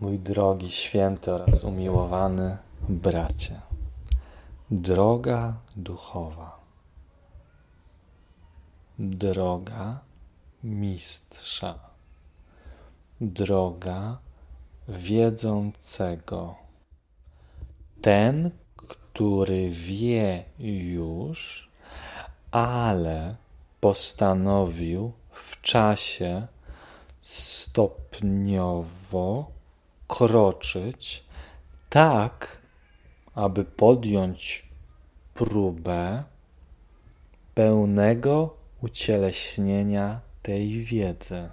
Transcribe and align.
Mój 0.00 0.18
drogi, 0.18 0.70
święty 0.70 1.32
oraz 1.32 1.64
umiłowany 1.64 2.58
bracie, 2.88 3.60
droga 4.70 5.54
duchowa, 5.76 6.60
droga 8.98 10.00
mistrza, 10.64 11.78
droga 13.20 14.18
wiedzącego, 14.88 16.54
ten, 18.02 18.50
który 18.76 19.70
wie 19.70 20.44
już, 20.58 21.70
ale 22.50 23.36
postanowił 23.80 25.12
w 25.30 25.62
czasie 25.62 26.46
stopniowo 27.22 28.78
kroczyć 30.08 31.24
tak, 31.88 32.62
aby 33.34 33.64
podjąć 33.64 34.68
próbę 35.34 36.24
pełnego 37.54 38.56
ucieleśnienia 38.82 40.20
tej 40.42 40.82
wiedzy. 40.82 41.48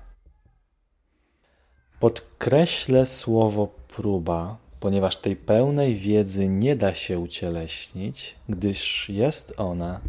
Podkreślę 1.99 3.05
słowo 3.05 3.67
próba, 3.87 4.57
ponieważ 4.79 5.15
tej 5.15 5.35
pełnej 5.35 5.95
wiedzy 5.95 6.47
nie 6.47 6.75
da 6.75 6.93
się 6.93 7.19
ucieleśnić, 7.19 8.35
gdyż 8.49 9.09
jest 9.09 9.53
ona 9.57 10.01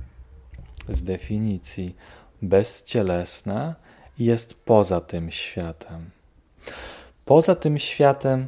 z 0.88 1.02
definicji 1.02 1.96
bezcielesna 2.42 3.74
i 4.18 4.24
jest 4.24 4.54
poza 4.64 5.00
tym 5.00 5.30
światem. 5.30 6.10
Poza 7.26 7.54
tym 7.54 7.78
światem 7.78 8.46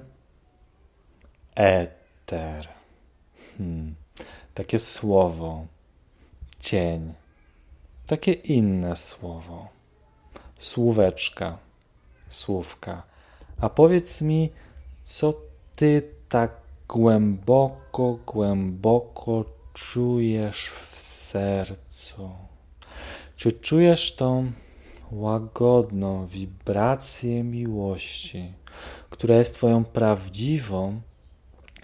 eter. 1.55 2.69
Hmm. 3.57 3.95
Takie 4.55 4.79
słowo, 4.79 5.67
cień, 6.61 7.15
takie 8.07 8.33
inne 8.33 8.97
słowo, 8.97 9.69
słóweczka, 10.59 11.59
słówka. 12.29 13.03
A 13.61 13.69
powiedz 13.69 14.21
mi, 14.21 14.51
co 15.03 15.35
ty 15.77 16.03
tak 16.29 16.51
głęboko, 16.89 18.19
głęboko 18.27 19.45
czujesz 19.75 20.69
w 20.69 21.01
sercu? 21.01 22.31
Czy 23.37 23.53
czujesz 23.53 24.17
tą 24.17 24.53
łagodną 25.11 26.27
wibrację 26.27 27.45
miłości, 27.45 28.53
która 29.11 29.37
jest 29.37 29.55
Twoją 29.55 29.85
prawdziwą 29.85 31.01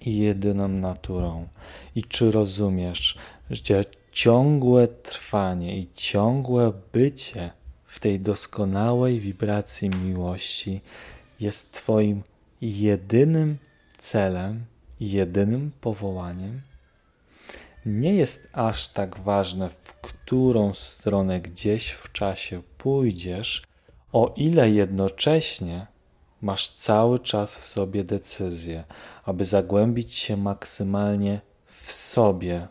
i 0.00 0.18
jedyną 0.18 0.68
naturą. 0.68 1.48
I 1.94 2.02
czy 2.02 2.30
rozumiesz, 2.30 3.18
że 3.50 3.84
ciągłe 4.12 4.88
trwanie 4.88 5.78
i 5.78 5.86
ciągłe 5.94 6.72
bycie 6.92 7.50
w 7.86 8.00
tej 8.00 8.20
doskonałej 8.20 9.20
wibracji 9.20 9.90
miłości 9.90 10.80
jest 11.40 11.72
Twoim 11.72 12.22
jedynym 12.60 13.58
celem, 13.98 14.64
jedynym 15.00 15.70
powołaniem? 15.80 16.60
Nie 17.86 18.14
jest 18.14 18.48
aż 18.52 18.88
tak 18.88 19.18
ważne, 19.18 19.70
w 19.70 19.94
którą 20.00 20.74
stronę 20.74 21.40
gdzieś 21.40 21.90
w 21.90 22.12
czasie 22.12 22.62
pójdziesz, 22.84 23.62
o 24.12 24.32
ile 24.36 24.70
jednocześnie 24.70 25.86
masz 26.42 26.68
cały 26.68 27.18
czas 27.18 27.56
w 27.56 27.64
sobie 27.66 28.04
decyzję, 28.04 28.84
aby 29.24 29.44
zagłębić 29.44 30.12
się 30.12 30.36
maksymalnie 30.36 31.40
w 31.66 31.92
sobie, 31.92 32.68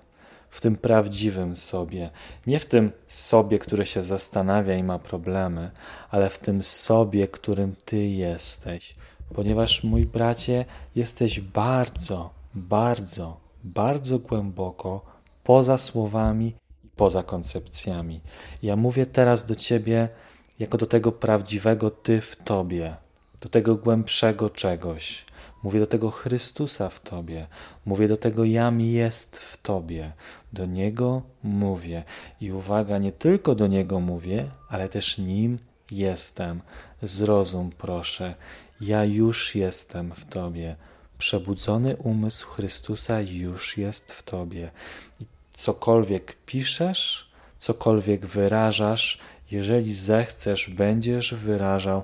w 0.50 0.61
tym 0.61 0.75
prawdziwym 0.75 1.56
sobie. 1.56 2.09
Nie 2.47 2.59
w 2.59 2.66
tym 2.66 2.91
sobie, 3.08 3.59
który 3.59 3.85
się 3.85 4.01
zastanawia 4.01 4.75
i 4.75 4.84
ma 4.84 5.00
problemy, 5.00 5.72
ale 6.12 6.30
w 6.30 6.40
tym 6.40 6.63
sobie, 6.63 7.28
którym 7.28 7.75
ty 7.85 8.06
jesteś. 8.06 8.95
Ponieważ, 9.34 9.84
mój 9.84 10.06
bracie, 10.06 10.66
jesteś 10.95 11.40
bardzo, 11.40 12.30
bardzo, 12.56 13.38
bardzo 13.63 14.19
głęboko 14.19 15.06
poza 15.44 15.78
słowami 15.78 16.56
poza 16.96 17.24
koncepcjami. 17.24 18.22
Ja 18.64 18.76
mówię 18.76 19.06
teraz 19.06 19.46
do 19.46 19.56
ciebie 19.56 20.09
jako 20.59 20.78
do 20.78 20.86
tego 20.86 21.12
prawdziwego 21.12 21.90
ty 21.92 22.22
w 22.22 22.36
tobie 22.36 22.96
do 23.44 23.50
tego 23.50 23.76
głębszego 23.76 24.50
czegoś. 24.50 25.26
Mówię 25.64 25.80
do 25.80 25.88
tego 25.88 26.12
Chrystusa 26.12 26.90
w 26.90 27.00
Tobie. 27.00 27.48
Mówię 27.86 28.08
do 28.08 28.18
tego 28.18 28.44
Jam 28.44 28.81
jest 28.81 29.38
w 29.38 29.62
Tobie. 29.62 30.12
Do 30.54 30.66
Niego 30.66 31.22
mówię. 31.44 32.04
I 32.42 32.52
uwaga, 32.52 32.98
nie 32.98 33.12
tylko 33.12 33.56
do 33.56 33.68
Niego 33.68 34.00
mówię, 34.00 34.50
ale 34.70 34.90
też 34.90 35.18
Nim 35.18 35.60
jestem. 35.92 36.62
Zrozum, 37.02 37.72
proszę. 37.78 38.36
Ja 38.81 39.06
już 39.06 39.56
jestem 39.56 40.12
w 40.16 40.25
Tobie. 40.25 40.75
Przebudzony 41.18 41.98
umysł 41.98 42.48
Chrystusa 42.48 43.22
już 43.22 43.78
jest 43.78 44.12
w 44.12 44.24
Tobie. 44.24 44.72
I 45.20 45.25
cokolwiek 45.53 46.36
piszesz, 46.46 47.31
cokolwiek 47.59 48.25
wyrażasz, 48.25 49.19
jeżeli 49.52 49.94
zechcesz, 49.94 50.69
będziesz 50.69 51.34
wyrażał 51.34 52.03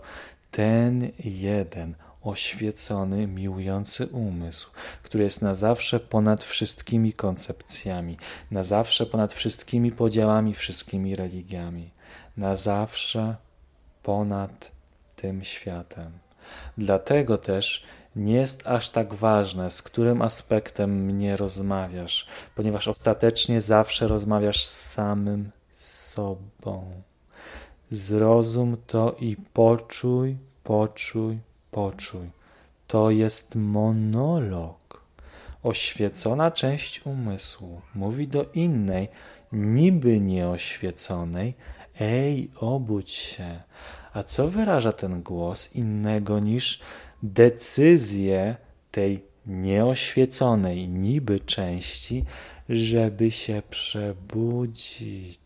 ten 0.52 1.12
jeden 1.24 1.96
oświecony, 2.22 3.28
miłujący 3.28 4.08
umysł, 4.08 4.70
który 5.04 5.24
jest 5.24 5.42
na 5.42 5.54
zawsze 5.56 6.00
ponad 6.00 6.44
wszystkimi 6.44 7.14
koncepcjami, 7.14 8.18
na 8.52 8.64
zawsze 8.64 9.06
ponad 9.06 9.34
wszystkimi 9.34 9.92
podziałami, 9.92 10.54
wszystkimi 10.54 11.16
religiami, 11.16 11.90
na 12.38 12.56
zawsze 12.56 13.36
ponad 14.04 14.72
tym 15.16 15.44
światem. 15.44 16.12
Dlatego 16.78 17.38
też 17.38 17.84
nie 18.16 18.34
jest 18.34 18.68
aż 18.68 18.90
tak 18.90 19.14
ważne, 19.14 19.72
z 19.72 19.82
którym 19.82 20.22
aspektem 20.22 21.06
mnie 21.06 21.38
rozmawiasz, 21.38 22.28
ponieważ 22.56 22.88
ostatecznie 22.88 23.62
zawsze 23.62 24.08
rozmawiasz 24.08 24.64
z 24.64 24.92
samym 24.92 25.52
sobą. 25.72 26.92
Zrozum 27.92 28.78
to 28.88 29.16
i 29.20 29.38
poczuj, 29.54 30.38
poczuj, 30.64 31.40
poczuj. 31.72 32.30
To 32.88 33.12
jest 33.12 33.56
monolog. 33.56 35.04
Oświecona 35.64 36.52
część 36.52 37.06
umysłu 37.06 37.82
mówi 37.96 38.28
do 38.28 38.46
innej, 38.54 39.08
niby 39.52 40.20
nieoświeconej: 40.20 41.54
Ej, 42.00 42.52
obudź 42.56 43.12
się. 43.12 43.62
A 44.14 44.24
co 44.24 44.48
wyraża 44.48 44.92
ten 44.92 45.22
głos 45.22 45.76
innego 45.76 46.40
niż 46.40 46.80
decyzję 47.24 48.56
tej 48.92 49.24
nieoświeconej 49.46 50.88
niby 50.90 51.40
części, 51.40 52.26
żeby 52.70 53.32
się 53.32 53.62
przebudzić? 53.70 55.40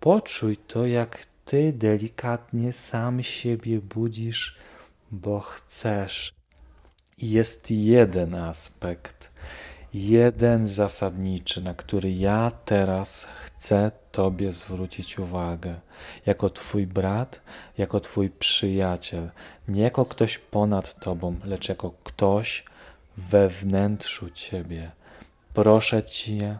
Poczuj 0.00 0.56
to, 0.56 0.86
jak 0.86 1.26
ty 1.44 1.72
delikatnie 1.72 2.72
sam 2.72 3.22
siebie 3.22 3.80
budzisz, 3.80 4.58
bo 5.10 5.40
chcesz. 5.40 6.32
Jest 7.18 7.70
jeden 7.70 8.34
aspekt, 8.34 9.30
jeden 9.94 10.66
zasadniczy, 10.66 11.62
na 11.62 11.74
który 11.74 12.12
ja 12.12 12.50
teraz 12.64 13.28
chcę 13.44 13.90
Tobie 14.18 14.52
zwrócić 14.52 15.18
uwagę. 15.18 15.74
Jako 16.26 16.50
Twój 16.50 16.86
brat, 16.86 17.40
jako 17.78 18.00
Twój 18.00 18.30
przyjaciel, 18.30 19.30
nie 19.68 19.82
jako 19.82 20.04
ktoś 20.04 20.38
ponad 20.38 21.00
Tobą, 21.00 21.36
lecz 21.44 21.68
jako 21.68 21.90
ktoś 22.04 22.64
we 23.16 23.48
wnętrzu 23.48 24.30
Ciebie. 24.30 24.90
Proszę 25.54 26.02
Cię, 26.02 26.58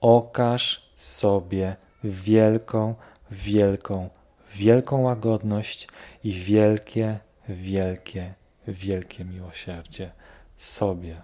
okaż 0.00 0.90
sobie 0.96 1.76
wielką, 2.04 2.94
wielką, 3.30 4.08
wielką 4.52 5.00
łagodność 5.00 5.88
i 6.24 6.32
wielkie, 6.32 7.18
wielkie, 7.48 8.34
wielkie 8.68 9.24
miłosierdzie 9.24 10.10
sobie. 10.56 11.22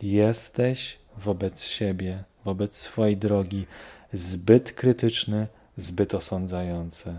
Jesteś 0.00 0.98
wobec 1.16 1.64
siebie, 1.64 2.24
wobec 2.44 2.76
swojej 2.76 3.16
drogi 3.16 3.66
zbyt 4.12 4.72
krytyczny, 4.72 5.46
zbyt 5.76 6.14
osądzający. 6.14 7.14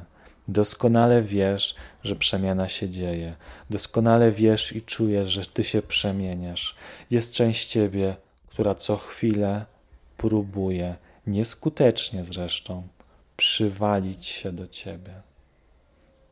Doskonale 0.47 1.21
wiesz, 1.21 1.75
że 2.03 2.15
przemiana 2.15 2.69
się 2.69 2.89
dzieje. 2.89 3.35
Doskonale 3.69 4.31
wiesz 4.31 4.75
i 4.75 4.81
czujesz, 4.81 5.29
że 5.29 5.45
ty 5.45 5.63
się 5.63 5.81
przemieniasz. 5.81 6.75
Jest 7.11 7.33
część 7.33 7.67
ciebie, 7.67 8.15
która 8.47 8.75
co 8.75 8.97
chwilę 8.97 9.65
próbuje 10.17 10.95
nieskutecznie 11.27 12.23
zresztą, 12.23 12.87
przywalić 13.37 14.25
się 14.25 14.51
do 14.51 14.67
ciebie. 14.67 15.21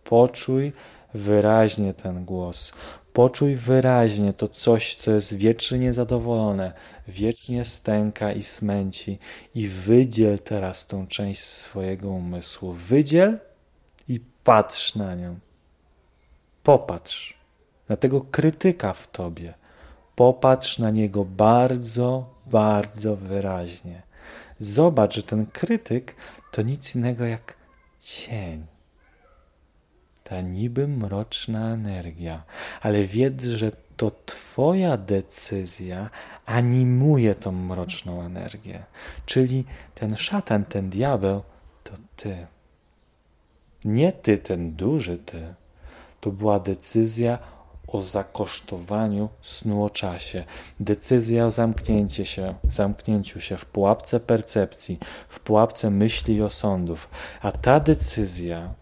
Poczuj, 0.04 0.72
wyraźnie 1.13 1.94
ten 1.94 2.25
głos. 2.25 2.74
Poczuj 3.13 3.56
wyraźnie 3.56 4.34
to 4.34 4.48
coś, 4.48 4.96
co 4.96 5.12
jest 5.12 5.34
wiecznie 5.34 5.80
niezadowolone, 5.80 6.74
wiecznie 7.08 7.66
stęka 7.66 8.31
i 8.31 8.44
smęci, 8.44 9.19
i 9.56 9.68
wydziel 9.68 10.40
teraz 10.40 10.88
tą 10.88 11.08
część 11.08 11.42
swojego 11.44 12.10
umysłu. 12.10 12.72
Wydziel 12.72 13.40
i 14.08 14.19
patrz 14.44 14.96
na 14.96 15.16
nią. 15.16 15.40
Popatrz 16.63 17.38
na 17.90 17.98
tego 17.98 18.22
krytyka 18.22 18.94
w 18.94 19.12
tobie. 19.12 19.54
Popatrz 20.16 20.80
na 20.80 20.92
niego 20.92 21.25
bardzo, 21.25 22.36
bardzo 22.46 23.16
wyraźnie. 23.16 24.02
Zobacz, 24.60 25.16
że 25.16 25.24
ten 25.24 25.46
krytyk 25.46 26.16
to 26.52 26.62
nic 26.62 26.96
innego 26.96 27.25
jak 27.25 27.56
cień. 28.00 28.70
Ta 30.31 30.42
niby 30.42 30.88
mroczna 30.88 31.74
energia, 31.74 32.44
ale 32.81 33.06
wiedz, 33.06 33.44
że 33.44 33.72
to 33.98 34.12
Twoja 34.25 34.98
decyzja 34.98 36.10
animuje 36.45 37.36
tą 37.36 37.51
mroczną 37.51 38.22
energię. 38.22 38.83
Czyli 39.25 39.66
ten 39.95 40.18
szatan, 40.18 40.66
ten 40.66 40.89
diabeł, 40.89 41.42
to 41.83 41.94
Ty. 42.16 42.48
Nie 43.86 44.12
Ty, 44.12 44.38
ten 44.38 44.75
duży 44.75 45.18
Ty. 45.18 45.54
To 46.22 46.31
była 46.31 46.60
decyzja 46.60 47.39
o 47.88 48.01
zakosztowaniu 48.01 49.30
snu 49.42 49.83
o 49.83 49.89
czasie, 49.89 50.44
decyzja 50.80 51.45
o 51.45 51.51
zamknięciu 51.51 52.25
się, 52.25 52.56
zamknięciu 52.69 53.42
się 53.42 53.57
w 53.57 53.66
pułapce 53.66 54.19
percepcji, 54.19 55.00
w 55.30 55.39
pułapce 55.39 55.89
myśli 55.89 56.36
i 56.36 56.42
osądów. 56.42 57.10
A 57.42 57.51
ta 57.51 57.80
decyzja 57.80 58.81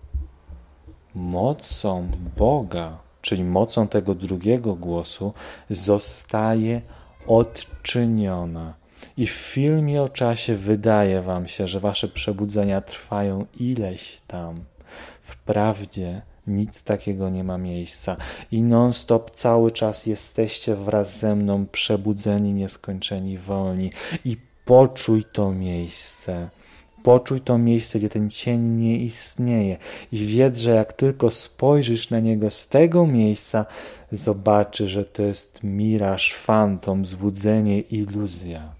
mocą 1.16 2.08
Boga, 2.38 2.98
czyli 3.22 3.44
mocą 3.44 3.88
tego 3.88 4.16
drugiego 4.16 4.76
głosu, 4.76 5.34
zostaje 5.70 6.82
odczyniona. 7.28 8.74
I 9.18 9.28
w 9.28 9.32
filmie 9.32 10.02
o 10.02 10.10
czasie 10.10 10.56
wydaje 10.56 11.22
wam 11.22 11.48
się, 11.48 11.68
że 11.68 11.80
wasze 11.80 12.08
przebudzenia 12.08 12.82
trwają 12.82 13.46
ileś 13.60 14.22
tam. 14.28 14.56
Wprawdzie 15.22 16.22
nic 16.48 16.84
takiego 16.84 17.30
nie 17.30 17.44
ma 17.44 17.58
miejsca. 17.58 18.18
I 18.52 18.62
non-stop 18.62 19.32
cały 19.32 19.72
czas 19.72 20.06
jesteście 20.06 20.76
wraz 20.76 21.20
ze 21.20 21.36
mną 21.36 21.66
przebudzeni, 21.66 22.54
nieskończeni, 22.54 23.38
wolni. 23.38 23.92
I 24.26 24.38
poczuj 24.66 25.24
to 25.24 25.52
miejsce. 25.52 26.50
Poczuj 27.04 27.42
to 27.42 27.57
miejsce, 27.57 28.00
gdzie 28.00 28.10
ten 28.10 28.30
cień 28.30 28.62
nie 28.62 28.98
istnieje. 28.98 29.78
I 30.12 30.25
wiedz, 30.25 30.60
że 30.60 30.72
jak 30.72 30.94
tylko 30.94 31.30
spojrzysz 31.30 32.10
na 32.10 32.19
niego 32.19 32.50
z 32.50 32.68
tego 32.68 33.07
miejsca, 33.07 33.66
zobaczysz, 34.12 34.92
że 34.92 35.06
to 35.06 35.24
jest 35.24 35.63
miraż, 35.63 36.34
fantom, 36.34 37.06
złudzenie, 37.06 37.80
iluzja. 37.80 38.74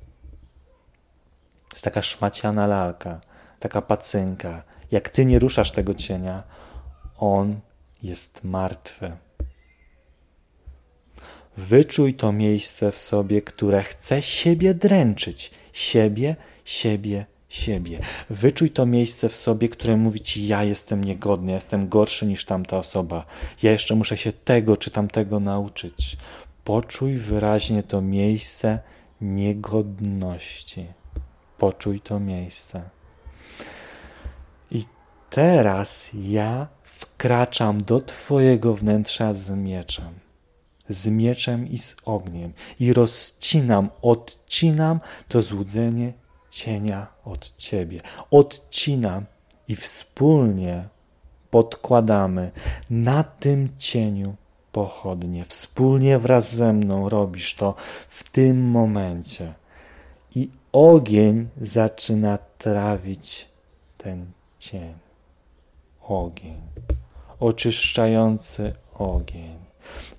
To 1.70 1.76
jest 1.76 1.84
taka 1.84 2.02
szmaciana 2.02 2.68
lalka, 2.68 3.22
taka 3.60 3.82
pacynka. 3.82 4.64
Jak 4.92 5.10
ty 5.10 5.26
nie 5.26 5.40
ruszasz 5.40 5.72
tego 5.72 5.94
cienia, 5.94 6.44
on 7.18 7.52
jest 8.04 8.44
martwy. 8.44 9.12
Wyczuj 11.58 12.14
to 12.14 12.32
miejsce 12.32 12.92
w 12.92 12.98
sobie, 12.98 13.42
które 13.42 13.84
chce 13.84 14.22
siebie 14.22 14.74
dręczyć. 14.74 15.52
Siebie, 15.74 16.36
siebie, 16.66 17.26
siebie. 17.50 18.00
Wyczuj 18.30 18.70
to 18.70 18.86
miejsce 18.86 19.30
w 19.30 19.36
sobie, 19.36 19.70
które 19.70 19.98
mówi 19.98 20.20
ci: 20.20 20.48
Ja 20.48 20.64
jestem 20.64 21.04
niegodny, 21.04 21.52
ja 21.52 21.56
jestem 21.56 21.90
gorszy 21.90 22.26
niż 22.26 22.46
tamta 22.46 22.78
osoba. 22.78 23.26
Ja 23.64 23.72
jeszcze 23.72 23.96
muszę 23.96 24.18
się 24.18 24.34
tego 24.34 24.78
czy 24.78 24.92
tamtego 24.92 25.40
nauczyć. 25.40 26.18
Poczuj 26.64 27.16
wyraźnie 27.16 27.84
to 27.84 28.02
miejsce 28.02 28.80
niegodności. 29.22 30.86
Poczuj 31.58 32.00
to 32.00 32.20
miejsce. 32.20 32.82
I 34.72 34.84
teraz 35.30 36.10
ja 36.14 36.68
wkraczam 36.84 37.78
do 37.78 38.02
Twojego 38.02 38.76
wnętrza 38.76 39.34
z 39.34 39.50
mieczem. 39.50 40.20
Z 40.90 41.08
mieczem 41.08 41.68
i 41.68 41.78
z 41.78 41.96
ogniem. 42.06 42.54
I 42.80 42.94
rozcinam, 42.94 43.90
odcinam 44.02 45.00
to 45.28 45.42
złudzenie 45.42 46.14
cienia 46.50 47.08
od 47.26 47.58
Ciebie. 47.58 48.02
Odcinam 48.32 49.26
i 49.68 49.76
wspólnie 49.76 50.88
podkładamy 51.50 52.52
na 52.90 53.24
tym 53.24 53.70
cieniu 53.78 54.36
pochodnie. 54.72 55.46
Wspólnie 55.46 56.20
wraz 56.20 56.56
ze 56.56 56.74
mną 56.74 57.10
robisz 57.10 57.56
to 57.56 57.76
w 58.10 58.30
tym 58.30 58.62
momencie. 58.62 59.54
I 60.36 60.50
ogień 60.72 61.48
zaczyna 61.62 62.38
trawić 62.58 63.48
ten 63.98 64.26
cień 64.60 64.94
ogień, 66.10 66.62
oczyszczający 67.40 68.74
ogień. 68.94 69.60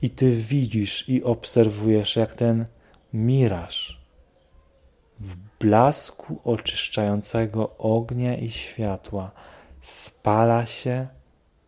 I 0.02 0.10
ty 0.10 0.32
widzisz 0.32 1.08
i 1.08 1.24
obserwujesz, 1.24 2.16
jak 2.16 2.32
ten 2.32 2.66
miraż 3.12 3.99
blasku 5.60 6.40
oczyszczającego 6.44 7.76
ognia 7.78 8.36
i 8.36 8.50
światła 8.50 9.30
spala 9.80 10.66
się, 10.66 11.06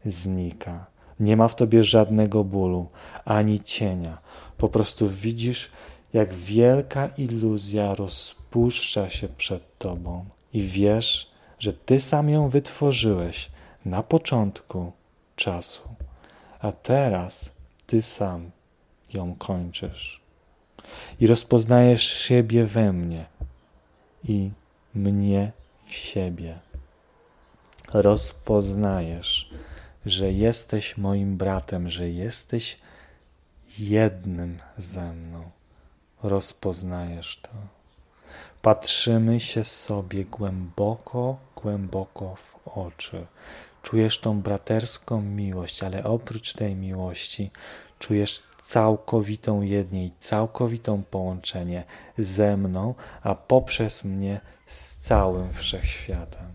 znika. 0.05 0.87
Nie 1.21 1.37
ma 1.37 1.49
w 1.49 1.57
tobie 1.57 1.85
żadnego 1.85 2.45
bólu 2.45 2.89
ani 3.25 3.61
cienia. 3.61 4.19
Po 4.59 4.69
prostu 4.69 5.09
widzisz, 5.09 5.71
jak 6.13 6.35
wielka 6.35 7.07
iluzja 7.07 7.95
rozpuszcza 7.95 9.11
się 9.11 9.29
przed 9.29 9.79
tobą 9.79 10.25
i 10.53 10.63
wiesz, 10.63 11.31
że 11.59 11.73
ty 11.73 12.01
sam 12.01 12.29
ją 12.29 12.49
wytworzyłeś 12.49 13.51
na 13.85 14.03
początku 14.03 14.93
czasu, 15.37 15.81
a 16.61 16.73
teraz 16.73 17.53
Ty 17.87 18.03
sam 18.03 18.51
ją 19.15 19.35
kończysz. 19.39 20.21
I 21.21 21.27
rozpoznajesz 21.27 22.03
siebie 22.03 22.65
we 22.65 22.93
mnie 22.93 23.27
i 24.25 24.51
mnie 24.95 25.53
w 25.87 25.93
siebie. 25.93 26.59
Rozpoznajesz, 27.93 29.51
że 30.07 30.33
jesteś 30.33 30.97
moim 30.97 31.37
bratem, 31.37 31.91
że 31.91 32.11
jesteś 32.11 32.77
jednym 33.79 34.59
ze 34.79 35.13
mną. 35.13 35.51
Rozpoznajesz 36.23 37.41
to. 37.43 37.51
Patrzymy 38.63 39.41
się 39.41 39.65
sobie 39.65 40.25
głęboko, 40.25 41.37
głęboko 41.57 42.37
w 42.37 42.69
oczy. 42.69 43.27
Czujesz 43.83 44.19
tą 44.19 44.41
braterską 44.41 45.23
miłość, 45.23 45.83
ale 45.83 46.05
oprócz 46.05 46.53
tej 46.53 46.75
miłości 46.75 47.51
czujesz 47.99 48.43
całkowitą 48.63 49.63
jedniej, 49.63 50.13
całkowitą 50.19 51.03
połączenie 51.03 51.85
ze 52.19 52.57
mną, 52.57 52.95
a 53.23 53.35
poprzez 53.35 54.05
mnie 54.05 54.41
z 54.67 54.97
całym 54.97 55.53
wszechświatem. 55.53 56.47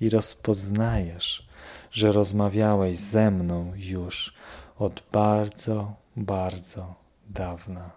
I 0.00 0.10
rozpoznajesz, 0.10 1.48
że 1.90 2.12
rozmawiałeś 2.12 2.98
ze 2.98 3.30
mną 3.30 3.72
już 3.76 4.34
od 4.78 5.02
bardzo, 5.12 5.94
bardzo 6.16 6.94
dawna. 7.26 7.90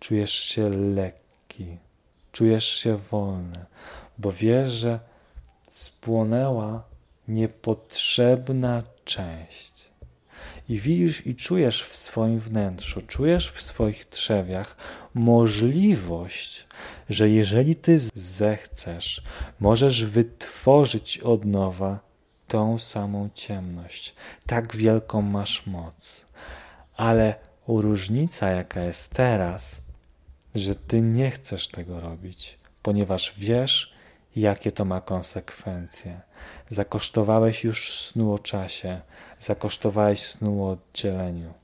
Czujesz 0.00 0.34
się 0.34 0.68
lekki, 0.68 1.78
czujesz 2.32 2.68
się 2.68 2.96
wolny, 2.96 3.64
bo 4.18 4.32
wiesz, 4.32 4.70
że 4.70 5.00
spłonęła 5.62 6.82
niepotrzebna 7.28 8.82
część. 9.04 9.89
I 10.70 10.78
widzisz 10.78 11.26
i 11.26 11.34
czujesz 11.34 11.82
w 11.82 11.96
swoim 11.96 12.38
wnętrzu, 12.38 13.02
czujesz 13.02 13.52
w 13.52 13.62
swoich 13.62 14.04
trzewiach 14.04 14.76
możliwość, 15.14 16.66
że 17.08 17.30
jeżeli 17.30 17.76
ty 17.76 17.98
zechcesz, 18.14 19.22
możesz 19.60 20.04
wytworzyć 20.04 21.18
od 21.18 21.44
nowa 21.44 21.98
tą 22.48 22.78
samą 22.78 23.28
ciemność. 23.34 24.14
Tak 24.46 24.76
wielką 24.76 25.22
masz 25.22 25.66
moc. 25.66 26.26
Ale 26.96 27.34
różnica, 27.66 28.50
jaka 28.50 28.80
jest 28.80 29.10
teraz, 29.10 29.80
że 30.54 30.74
ty 30.74 31.00
nie 31.00 31.30
chcesz 31.30 31.68
tego 31.68 32.00
robić, 32.00 32.58
ponieważ 32.82 33.34
wiesz, 33.38 33.94
jakie 34.36 34.72
to 34.72 34.84
ma 34.84 35.00
konsekwencje. 35.00 36.20
Zakosztowałeś 36.68 37.64
już 37.64 37.98
snu 37.98 38.34
o 38.34 38.38
czasie, 38.38 39.00
zakosztowałeś 39.38 40.22
snu 40.22 40.64
o 40.64 40.70
oddzieleniu. 40.70 41.54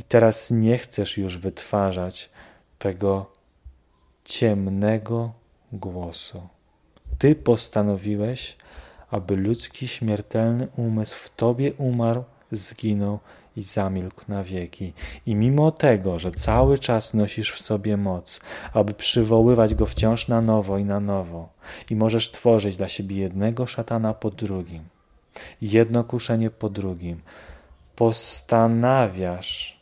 I 0.00 0.02
teraz 0.02 0.50
nie 0.50 0.78
chcesz 0.78 1.18
już 1.18 1.38
wytwarzać 1.38 2.30
tego 2.78 3.26
ciemnego 4.24 5.32
głosu. 5.72 6.48
Ty 7.18 7.34
postanowiłeś, 7.34 8.56
aby 9.10 9.36
ludzki 9.36 9.88
śmiertelny 9.88 10.68
umysł 10.76 11.16
w 11.16 11.28
tobie 11.36 11.72
umarł 11.72 12.24
zginął 12.52 13.18
i 13.58 13.62
zamilkł 13.62 14.24
na 14.28 14.44
wieki. 14.44 14.92
I 15.26 15.34
mimo 15.34 15.70
tego, 15.70 16.18
że 16.18 16.30
cały 16.30 16.78
czas 16.78 17.14
nosisz 17.14 17.52
w 17.52 17.60
sobie 17.60 17.96
moc, 17.96 18.40
aby 18.72 18.94
przywoływać 18.94 19.74
go 19.74 19.86
wciąż 19.86 20.28
na 20.28 20.40
nowo 20.40 20.78
i 20.78 20.84
na 20.84 21.00
nowo, 21.00 21.48
i 21.90 21.96
możesz 21.96 22.30
tworzyć 22.30 22.76
dla 22.76 22.88
siebie 22.88 23.16
jednego 23.16 23.66
szatana 23.66 24.14
po 24.14 24.30
drugim, 24.30 24.84
jedno 25.62 26.04
kuszenie 26.04 26.50
po 26.50 26.70
drugim, 26.70 27.20
postanawiasz 27.96 29.80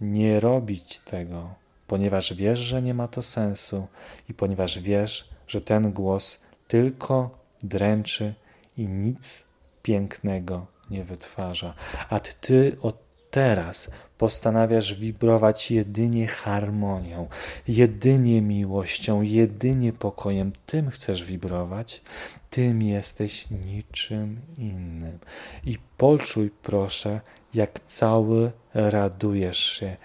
nie 0.00 0.40
robić 0.40 0.98
tego, 0.98 1.54
ponieważ 1.86 2.34
wiesz, 2.34 2.58
że 2.58 2.82
nie 2.82 2.94
ma 2.94 3.08
to 3.08 3.22
sensu 3.22 3.86
i 4.28 4.34
ponieważ 4.34 4.78
wiesz, 4.78 5.28
że 5.48 5.60
ten 5.60 5.92
głos 5.92 6.40
tylko 6.68 7.30
dręczy 7.62 8.34
i 8.76 8.88
nic 8.88 9.44
pięknego 9.82 10.73
nie 10.90 11.04
wytwarza. 11.04 11.74
A 12.10 12.20
ty 12.20 12.76
od 12.82 13.04
teraz 13.30 13.90
postanawiasz 14.18 14.94
wibrować 14.94 15.70
jedynie 15.70 16.26
harmonią, 16.26 17.28
jedynie 17.68 18.42
miłością, 18.42 19.22
jedynie 19.22 19.92
pokojem. 19.92 20.52
Tym 20.66 20.90
chcesz 20.90 21.24
wibrować, 21.24 22.02
tym 22.50 22.82
jesteś 22.82 23.50
niczym 23.50 24.40
innym. 24.58 25.18
I 25.64 25.78
poczuj, 25.96 26.50
proszę, 26.62 27.20
jak 27.54 27.80
cały 27.86 28.52
radujesz 28.74 29.58
się 29.58 29.96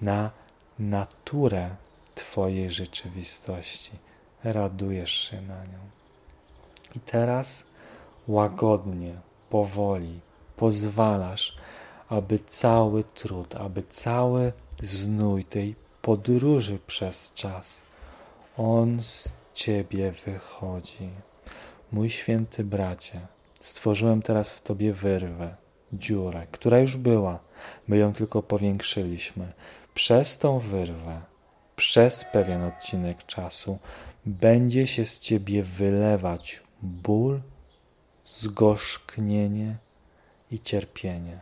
na 0.00 0.30
naturę 0.78 1.70
Twojej 2.14 2.70
rzeczywistości. 2.70 3.92
Radujesz 4.44 5.12
się 5.12 5.42
na 5.42 5.64
nią. 5.64 5.78
I 6.96 7.00
teraz 7.00 7.66
łagodnie, 8.28 9.14
powoli 9.50 10.20
pozwalasz, 10.56 11.56
aby 12.08 12.38
cały 12.38 13.04
trud, 13.04 13.56
aby 13.56 13.82
cały 13.82 14.52
znój 14.82 15.44
tej 15.44 15.74
podróży 16.02 16.78
przez 16.86 17.32
czas, 17.34 17.82
on 18.56 19.02
z 19.02 19.32
Ciebie 19.54 20.12
wychodzi. 20.26 21.10
Mój 21.92 22.10
święty 22.10 22.64
bracie, 22.64 23.20
stworzyłem 23.60 24.22
teraz 24.22 24.50
w 24.50 24.62
Tobie 24.62 24.92
wyrwę, 24.92 25.56
dziurę, 25.92 26.46
która 26.50 26.78
już 26.78 26.96
była, 26.96 27.38
my 27.88 27.96
ją 27.96 28.12
tylko 28.12 28.42
powiększyliśmy. 28.42 29.52
Przez 29.94 30.38
tą 30.38 30.58
wyrwę, 30.58 31.20
przez 31.76 32.24
pewien 32.24 32.62
odcinek 32.62 33.26
czasu, 33.26 33.78
będzie 34.26 34.86
się 34.86 35.04
z 35.04 35.18
Ciebie 35.18 35.62
wylewać 35.62 36.62
ból, 36.82 37.40
zgorzknienie 38.24 39.76
i 40.54 40.60
cierpienie. 40.60 41.40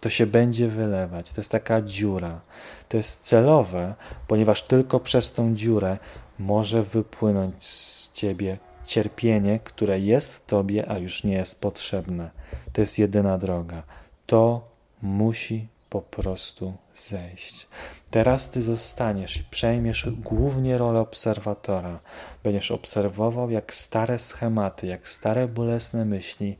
To 0.00 0.10
się 0.10 0.26
będzie 0.26 0.68
wylewać. 0.68 1.30
To 1.30 1.40
jest 1.40 1.50
taka 1.50 1.82
dziura. 1.82 2.40
To 2.88 2.96
jest 2.96 3.22
celowe, 3.22 3.94
ponieważ 4.26 4.62
tylko 4.62 5.00
przez 5.00 5.32
tą 5.32 5.54
dziurę 5.54 5.98
może 6.38 6.82
wypłynąć 6.82 7.66
z 7.66 8.12
ciebie 8.12 8.58
cierpienie, 8.86 9.60
które 9.64 10.00
jest 10.00 10.34
w 10.34 10.46
tobie, 10.46 10.90
a 10.90 10.98
już 10.98 11.24
nie 11.24 11.34
jest 11.34 11.60
potrzebne. 11.60 12.30
To 12.72 12.80
jest 12.80 12.98
jedyna 12.98 13.38
droga. 13.38 13.82
To 14.26 14.68
musi 15.02 15.68
po 15.90 16.00
prostu 16.02 16.74
zejść. 16.94 17.68
Teraz 18.10 18.50
ty 18.50 18.62
zostaniesz 18.62 19.36
i 19.36 19.44
przejmiesz 19.44 20.08
głównie 20.10 20.78
rolę 20.78 21.00
obserwatora. 21.00 22.00
Będziesz 22.44 22.70
obserwował, 22.70 23.50
jak 23.50 23.74
stare 23.74 24.18
schematy, 24.18 24.86
jak 24.86 25.08
stare 25.08 25.48
bolesne 25.48 26.04
myśli 26.04 26.56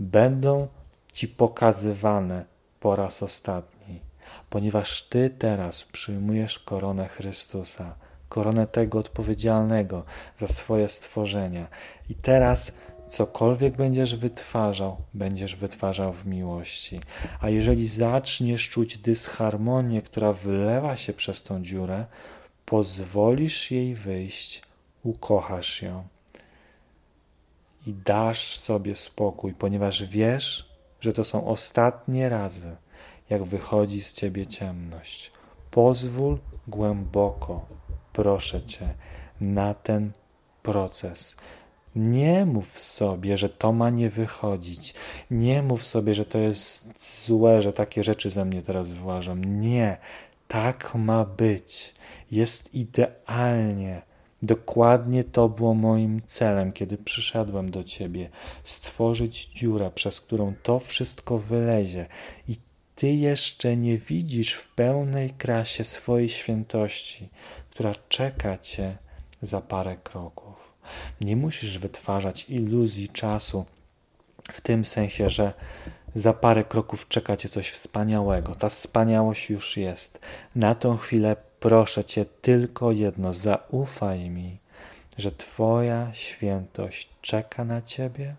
będą 0.00 0.68
ci 1.14 1.28
pokazywane 1.28 2.44
po 2.80 2.96
raz 2.96 3.22
ostatni, 3.22 4.00
ponieważ 4.50 5.02
ty 5.02 5.30
teraz 5.30 5.84
przyjmujesz 5.84 6.58
koronę 6.58 7.08
Chrystusa, 7.08 7.94
koronę 8.28 8.66
tego 8.66 8.98
odpowiedzialnego 8.98 10.04
za 10.36 10.48
swoje 10.48 10.88
stworzenia. 10.88 11.66
I 12.10 12.14
teraz 12.14 12.72
cokolwiek 13.08 13.76
będziesz 13.76 14.16
wytwarzał, 14.16 14.96
będziesz 15.14 15.56
wytwarzał 15.56 16.12
w 16.12 16.26
miłości. 16.26 17.00
A 17.40 17.48
jeżeli 17.48 17.88
zaczniesz 17.88 18.68
czuć 18.68 18.98
dysharmonię, 18.98 20.02
która 20.02 20.32
wylewa 20.32 20.96
się 20.96 21.12
przez 21.12 21.42
tą 21.42 21.62
dziurę, 21.62 22.06
pozwolisz 22.64 23.70
jej 23.70 23.94
wyjść, 23.94 24.62
ukochasz 25.02 25.82
ją 25.82 26.04
i 27.86 27.94
dasz 27.94 28.58
sobie 28.58 28.94
spokój, 28.94 29.52
ponieważ 29.52 30.04
wiesz, 30.04 30.73
że 31.04 31.12
to 31.12 31.24
są 31.24 31.46
ostatnie 31.46 32.28
razy, 32.28 32.76
jak 33.30 33.44
wychodzi 33.44 34.00
z 34.00 34.12
ciebie 34.12 34.46
ciemność. 34.46 35.32
Pozwól 35.70 36.38
głęboko, 36.68 37.66
proszę 38.12 38.62
cię, 38.62 38.94
na 39.40 39.74
ten 39.74 40.12
proces. 40.62 41.36
Nie 41.96 42.46
mów 42.46 42.78
sobie, 42.78 43.36
że 43.36 43.48
to 43.48 43.72
ma 43.72 43.90
nie 43.90 44.10
wychodzić. 44.10 44.94
Nie 45.30 45.62
mów 45.62 45.84
sobie, 45.84 46.14
że 46.14 46.24
to 46.24 46.38
jest 46.38 46.88
złe, 47.26 47.62
że 47.62 47.72
takie 47.72 48.04
rzeczy 48.04 48.30
ze 48.30 48.44
mnie 48.44 48.62
teraz 48.62 48.92
wyłażą. 48.92 49.36
Nie, 49.36 49.96
tak 50.48 50.94
ma 50.94 51.24
być. 51.24 51.94
Jest 52.30 52.74
idealnie. 52.74 54.02
Dokładnie 54.44 55.24
to 55.24 55.48
było 55.48 55.74
moim 55.74 56.22
celem, 56.26 56.72
kiedy 56.72 56.98
przyszedłem 56.98 57.70
do 57.70 57.84
Ciebie 57.84 58.30
stworzyć 58.64 59.46
dziurę, 59.46 59.90
przez 59.94 60.20
którą 60.20 60.54
to 60.62 60.78
wszystko 60.78 61.38
wylezie. 61.38 62.06
I 62.48 62.56
Ty 62.94 63.08
jeszcze 63.08 63.76
nie 63.76 63.98
widzisz 63.98 64.52
w 64.52 64.74
pełnej 64.74 65.30
krasie 65.30 65.84
swojej 65.84 66.28
świętości, 66.28 67.28
która 67.70 67.94
czeka 68.08 68.58
Cię 68.58 68.98
za 69.42 69.60
parę 69.60 69.96
kroków. 69.96 70.72
Nie 71.20 71.36
musisz 71.36 71.78
wytwarzać 71.78 72.50
iluzji 72.50 73.08
czasu 73.08 73.64
w 74.52 74.60
tym 74.60 74.84
sensie, 74.84 75.30
że 75.30 75.52
za 76.14 76.32
parę 76.32 76.64
kroków 76.64 77.08
czeka 77.08 77.36
cię 77.36 77.48
coś 77.48 77.70
wspaniałego. 77.70 78.54
Ta 78.54 78.68
wspaniałość 78.68 79.50
już 79.50 79.76
jest. 79.76 80.20
Na 80.56 80.74
tą 80.74 80.96
chwilę 80.96 81.36
proszę 81.64 82.04
cię 82.04 82.24
tylko 82.24 82.92
jedno: 82.92 83.32
zaufaj 83.32 84.30
mi, 84.30 84.58
że 85.18 85.32
Twoja 85.32 86.10
świętość 86.12 87.08
czeka 87.20 87.64
na 87.64 87.82
ciebie 87.82 88.36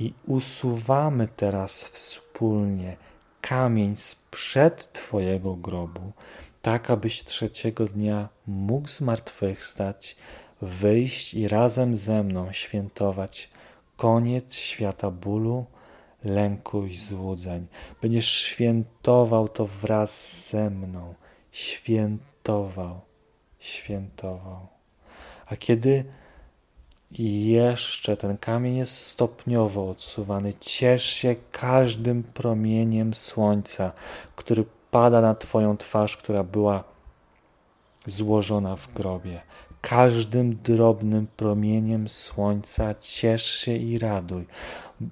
i 0.00 0.12
usuwamy 0.26 1.28
teraz 1.28 1.84
wspólnie 1.84 2.96
kamień 3.40 3.96
sprzed 3.96 4.92
Twojego 4.92 5.54
grobu, 5.54 6.12
tak 6.62 6.90
abyś 6.90 7.24
trzeciego 7.24 7.84
dnia 7.84 8.28
mógł 8.46 8.88
zmartwychwstać 8.88 10.16
wyjść 10.62 11.34
i 11.34 11.48
razem 11.48 11.96
ze 11.96 12.22
mną 12.22 12.52
świętować 12.52 13.50
koniec 13.96 14.54
świata 14.54 15.10
bólu, 15.10 15.64
lęku 16.24 16.86
i 16.86 16.96
złudzeń. 16.96 17.66
Będziesz 18.02 18.28
świętował 18.28 19.48
to 19.48 19.66
wraz 19.66 20.40
ze 20.50 20.70
mną. 20.70 21.14
Świętował, 21.56 23.00
świętował. 23.58 24.66
A 25.46 25.56
kiedy 25.56 26.04
jeszcze 27.18 28.16
ten 28.16 28.38
kamień 28.38 28.76
jest 28.76 28.96
stopniowo 28.96 29.90
odsuwany, 29.90 30.54
ciesz 30.60 31.04
się 31.04 31.36
każdym 31.52 32.22
promieniem 32.22 33.14
słońca, 33.14 33.92
który 34.36 34.64
pada 34.90 35.20
na 35.20 35.34
Twoją 35.34 35.76
twarz, 35.76 36.16
która 36.16 36.44
była 36.44 36.84
złożona 38.06 38.76
w 38.76 38.92
grobie 38.92 39.40
każdym 39.80 40.56
drobnym 40.56 41.26
promieniem 41.26 42.08
słońca 42.08 42.94
ciesz 42.94 43.44
się 43.44 43.72
i 43.72 43.98
raduj 43.98 44.46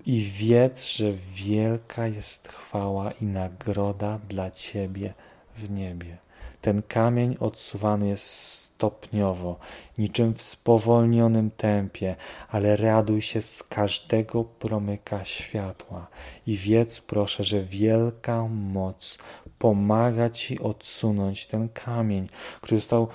i 0.06 0.20
wiedz, 0.20 0.88
że 0.88 1.12
wielka 1.12 2.06
jest 2.06 2.48
chwała 2.48 3.12
i 3.12 3.24
nagroda 3.24 4.18
dla 4.28 4.50
Ciebie 4.50 5.14
w 5.56 5.70
niebie. 5.70 6.23
Ten 6.64 6.82
kamień 6.82 7.36
odsuwany 7.40 8.08
jest 8.08 8.24
stopniowo, 8.24 9.58
niczym 9.98 10.34
w 10.34 10.42
spowolnionym 10.42 11.50
tempie, 11.50 12.16
ale 12.48 12.76
raduj 12.76 13.22
się 13.22 13.42
z 13.42 13.62
każdego 13.62 14.44
promyka 14.44 15.24
światła 15.24 16.06
i 16.46 16.56
wiedz 16.56 17.00
proszę, 17.00 17.44
że 17.44 17.62
wielka 17.62 18.48
moc 18.48 19.18
pomaga 19.58 20.30
Ci 20.30 20.60
odsunąć 20.60 21.46
ten 21.46 21.68
kamień, 21.68 22.28
który 22.60 22.80
został 22.80 23.08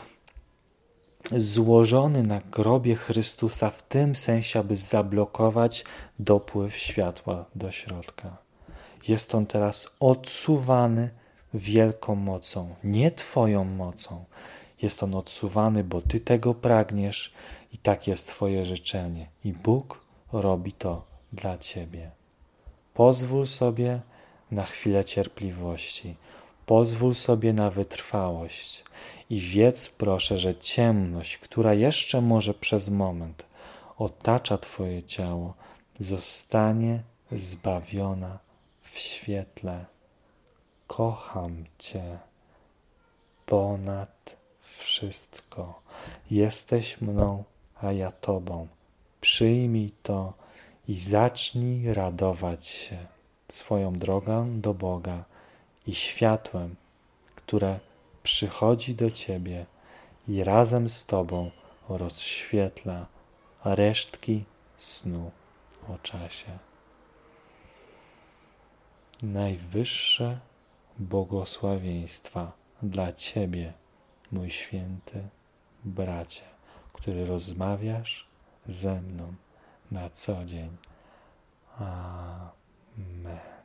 złożony 1.32 2.24
na 2.24 2.42
grobie 2.52 2.96
Chrystusa 2.96 3.70
w 3.70 3.84
tym 3.84 4.16
sensie, 4.16 4.60
aby 4.60 4.78
zablokować 4.78 5.86
dopływ 6.20 6.76
światła 6.78 7.46
do 7.56 7.72
środka. 7.72 8.38
Jest 9.08 9.36
on 9.36 9.46
teraz 9.46 9.88
odsuwany 10.00 11.19
wielką 11.54 12.16
mocą, 12.16 12.76
nie 12.84 13.12
Twoją 13.12 13.64
mocą. 13.64 14.26
Jest 14.82 15.04
on 15.04 15.16
odsuwany, 15.16 15.84
bo 15.84 16.02
Ty 16.02 16.20
tego 16.20 16.54
pragniesz 16.54 17.34
i 17.74 17.78
tak 17.78 18.08
jest 18.08 18.28
Twoje 18.28 18.66
życzenie. 18.66 19.28
I 19.44 19.54
Bóg 19.54 20.06
robi 20.34 20.72
to 20.72 21.06
dla 21.34 21.58
Ciebie. 21.58 22.12
Pozwól 22.94 23.48
sobie 23.48 24.02
na 24.52 24.64
chwilę 24.64 25.06
cierpliwości. 25.06 26.16
Pozwól 26.66 27.16
sobie 27.16 27.54
na 27.54 27.70
wytrwałość 27.70 28.84
i 29.30 29.40
wiedz 29.40 29.90
proszę, 29.90 30.38
że 30.38 30.56
ciemność, 30.56 31.38
która 31.38 31.74
jeszcze 31.74 32.22
może 32.22 32.54
przez 32.54 32.90
moment 32.90 33.46
otacza 33.98 34.58
Twoje 34.58 35.04
ciało, 35.04 35.54
zostanie 36.00 37.04
zbawiona 37.32 38.40
w 38.84 39.00
świetle. 39.00 39.86
Kocham 40.90 41.66
Cię 41.78 42.20
ponad 43.46 44.36
wszystko. 44.62 45.82
Jesteś 46.32 47.02
mną, 47.02 47.44
a 47.82 47.92
ja 47.92 48.12
Tobą. 48.12 48.68
Przyjmij 49.22 49.92
to 50.04 50.34
i 50.88 50.96
zacznij 50.96 51.94
radować 51.94 52.68
się 52.68 52.98
swoją 53.50 53.94
drogą 53.94 54.62
do 54.62 54.74
Boga 54.74 55.24
i 55.88 55.96
światłem, 55.96 56.76
które 57.36 57.80
przychodzi 58.24 58.96
do 58.96 59.12
Ciebie 59.12 59.66
i 60.28 60.44
razem 60.44 60.90
z 60.90 61.06
Tobą 61.06 61.52
rozświetla 61.90 63.06
resztki 63.66 64.44
snu 64.78 65.32
o 65.90 65.98
czasie. 65.98 66.58
Najwyższe 69.24 70.49
błogosławieństwa 71.00 72.52
dla 72.84 73.14
Ciebie, 73.14 73.74
mój 74.32 74.50
święty 74.50 75.28
bracie, 75.86 76.44
który 76.94 77.26
rozmawiasz 77.26 78.28
ze 78.68 79.02
mną 79.02 79.34
na 79.92 80.10
co 80.10 80.46
dzień. 80.46 80.78
Amen. 81.78 83.59